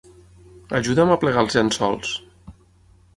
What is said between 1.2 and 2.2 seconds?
plegar els llençols.